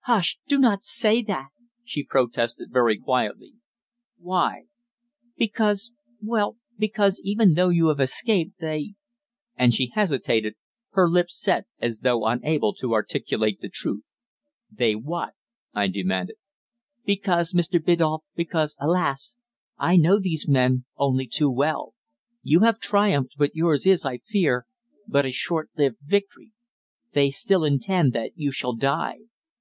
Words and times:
"Hush! 0.00 0.36
Do 0.48 0.58
not 0.58 0.82
say 0.82 1.22
that," 1.22 1.50
she 1.84 2.04
protested 2.04 2.72
very 2.72 2.98
quietly. 2.98 3.52
"Why?" 4.18 4.62
"Because 5.36 5.92
well, 6.20 6.56
because 6.76 7.20
even 7.22 7.54
though 7.54 7.68
you 7.68 7.86
have 7.86 8.00
escaped, 8.00 8.58
they" 8.58 8.94
and 9.56 9.72
she 9.72 9.86
hesitated, 9.94 10.54
her 10.90 11.08
lips 11.08 11.40
set 11.40 11.66
as 11.78 12.00
though 12.00 12.26
unable 12.26 12.74
to 12.74 12.94
articulate 12.94 13.60
the 13.60 13.68
truth. 13.68 14.02
"They 14.72 14.96
what?" 14.96 15.34
I 15.72 15.86
demanded. 15.86 16.34
"Because, 17.04 17.52
Mr. 17.52 17.78
Biddulph 17.80 18.24
because, 18.34 18.76
alas! 18.80 19.36
I 19.78 19.94
know 19.96 20.18
these 20.18 20.48
men 20.48 20.84
only 20.96 21.28
too 21.28 21.48
well. 21.48 21.94
You 22.42 22.58
have 22.62 22.80
triumphed; 22.80 23.34
but 23.38 23.54
yours 23.54 23.86
is, 23.86 24.04
I 24.04 24.18
fear, 24.18 24.66
but 25.06 25.24
a 25.26 25.30
short 25.30 25.70
lived 25.76 25.98
victory. 26.02 26.50
They 27.12 27.30
still 27.30 27.62
intend 27.62 28.12
that 28.14 28.32
you 28.34 28.50
shall 28.50 28.74
die!" 28.74 29.18